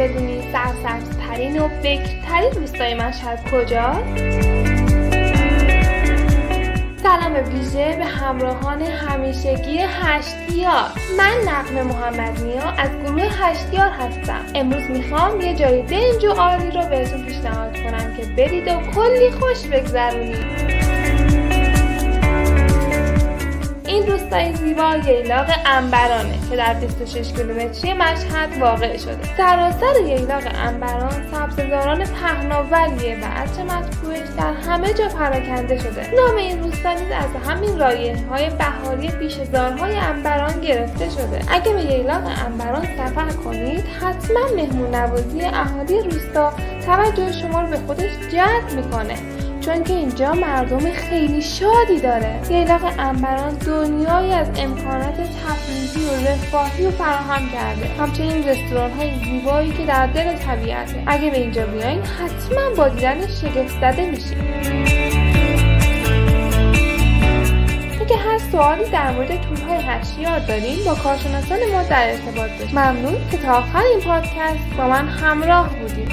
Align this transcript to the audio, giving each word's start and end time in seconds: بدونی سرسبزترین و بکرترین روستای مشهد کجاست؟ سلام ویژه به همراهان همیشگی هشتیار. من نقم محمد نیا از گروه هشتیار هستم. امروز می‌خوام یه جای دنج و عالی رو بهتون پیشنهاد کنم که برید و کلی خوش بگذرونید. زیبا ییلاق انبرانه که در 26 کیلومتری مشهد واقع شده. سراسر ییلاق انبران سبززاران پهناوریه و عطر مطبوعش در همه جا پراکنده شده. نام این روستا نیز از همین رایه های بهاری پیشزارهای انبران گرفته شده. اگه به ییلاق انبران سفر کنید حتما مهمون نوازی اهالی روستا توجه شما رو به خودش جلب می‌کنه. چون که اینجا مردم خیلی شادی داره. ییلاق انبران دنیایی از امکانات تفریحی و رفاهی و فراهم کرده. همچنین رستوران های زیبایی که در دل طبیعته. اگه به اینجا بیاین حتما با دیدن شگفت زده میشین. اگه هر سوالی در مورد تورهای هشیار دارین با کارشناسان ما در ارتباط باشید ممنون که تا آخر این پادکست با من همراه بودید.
بدونی 0.00 0.42
سرسبزترین 0.52 1.60
و 1.60 1.68
بکرترین 1.68 2.52
روستای 2.54 2.94
مشهد 2.94 3.50
کجاست؟ 3.50 4.04
سلام 7.02 7.34
ویژه 7.54 7.96
به 7.96 8.04
همراهان 8.04 8.82
همیشگی 8.82 9.78
هشتیار. 9.78 10.90
من 11.18 11.34
نقم 11.48 11.86
محمد 11.86 12.42
نیا 12.42 12.70
از 12.78 12.90
گروه 13.04 13.22
هشتیار 13.22 13.88
هستم. 13.88 14.44
امروز 14.54 14.90
می‌خوام 14.90 15.40
یه 15.40 15.54
جای 15.54 15.82
دنج 15.82 16.24
و 16.24 16.30
عالی 16.32 16.70
رو 16.70 16.88
بهتون 16.88 17.24
پیشنهاد 17.24 17.76
کنم 17.76 18.16
که 18.16 18.22
برید 18.36 18.68
و 18.68 18.80
کلی 18.94 19.30
خوش 19.30 19.66
بگذرونید. 19.66 20.79
زیبا 24.52 24.96
ییلاق 25.06 25.46
انبرانه 25.66 26.34
که 26.50 26.56
در 26.56 26.74
26 26.74 27.32
کیلومتری 27.32 27.92
مشهد 27.92 28.58
واقع 28.60 28.96
شده. 28.96 29.36
سراسر 29.36 30.00
ییلاق 30.06 30.42
انبران 30.54 31.26
سبززاران 31.32 32.04
پهناوریه 32.04 33.18
و 33.22 33.24
عطر 33.24 33.62
مطبوعش 33.62 34.28
در 34.38 34.52
همه 34.52 34.92
جا 34.92 35.08
پراکنده 35.08 35.78
شده. 35.78 36.10
نام 36.14 36.36
این 36.36 36.62
روستا 36.62 36.92
نیز 36.92 37.10
از 37.10 37.50
همین 37.50 37.78
رایه 37.78 38.16
های 38.30 38.50
بهاری 38.50 39.08
پیشزارهای 39.10 39.96
انبران 39.96 40.60
گرفته 40.60 41.10
شده. 41.10 41.40
اگه 41.48 41.72
به 41.72 41.82
ییلاق 41.82 42.22
انبران 42.46 42.82
سفر 42.82 43.30
کنید 43.44 43.84
حتما 44.00 44.40
مهمون 44.56 44.94
نوازی 44.94 45.42
اهالی 45.44 46.00
روستا 46.02 46.52
توجه 46.86 47.32
شما 47.32 47.62
رو 47.62 47.68
به 47.68 47.76
خودش 47.76 48.10
جلب 48.32 48.72
می‌کنه. 48.76 49.39
چون 49.60 49.84
که 49.84 49.92
اینجا 49.92 50.32
مردم 50.32 50.92
خیلی 50.92 51.42
شادی 51.42 52.00
داره. 52.02 52.40
ییلاق 52.50 52.80
انبران 52.98 53.54
دنیایی 53.54 54.32
از 54.32 54.48
امکانات 54.56 55.14
تفریحی 55.14 56.08
و 56.08 56.28
رفاهی 56.28 56.86
و 56.86 56.90
فراهم 56.90 57.48
کرده. 57.48 57.86
همچنین 57.98 58.48
رستوران 58.48 58.90
های 58.90 59.10
زیبایی 59.24 59.72
که 59.72 59.86
در 59.86 60.06
دل 60.06 60.36
طبیعته. 60.36 61.02
اگه 61.06 61.30
به 61.30 61.38
اینجا 61.38 61.66
بیاین 61.66 62.02
حتما 62.02 62.74
با 62.76 62.88
دیدن 62.88 63.20
شگفت 63.26 63.80
زده 63.80 64.10
میشین. 64.10 64.38
اگه 68.00 68.16
هر 68.16 68.38
سوالی 68.38 68.90
در 68.90 69.12
مورد 69.12 69.40
تورهای 69.40 69.78
هشیار 69.82 70.38
دارین 70.38 70.84
با 70.84 70.94
کارشناسان 70.94 71.58
ما 71.72 71.82
در 71.82 72.10
ارتباط 72.10 72.50
باشید 72.50 72.78
ممنون 72.78 73.30
که 73.30 73.36
تا 73.36 73.52
آخر 73.52 73.82
این 73.82 74.00
پادکست 74.00 74.76
با 74.78 74.88
من 74.88 75.08
همراه 75.08 75.68
بودید. 75.68 76.10